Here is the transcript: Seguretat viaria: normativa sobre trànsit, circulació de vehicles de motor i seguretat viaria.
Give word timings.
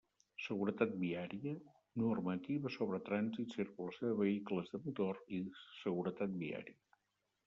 Seguretat 0.43 0.93
viaria: 1.01 1.51
normativa 2.03 2.71
sobre 2.75 2.99
trànsit, 3.09 3.53
circulació 3.59 4.09
de 4.13 4.17
vehicles 4.21 4.73
de 4.77 4.81
motor 4.87 5.21
i 5.37 5.43
seguretat 5.83 6.35
viaria. 6.45 6.79